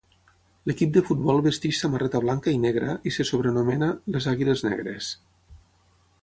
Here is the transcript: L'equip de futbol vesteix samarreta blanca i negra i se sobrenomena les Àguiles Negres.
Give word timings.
L'equip 0.69 0.93
de 0.93 1.03
futbol 1.09 1.43
vesteix 1.47 1.81
samarreta 1.83 2.21
blanca 2.23 2.55
i 2.55 2.63
negra 2.63 2.97
i 3.11 3.13
se 3.19 3.27
sobrenomena 3.33 3.91
les 4.17 4.29
Àguiles 4.33 4.65
Negres. 4.71 5.13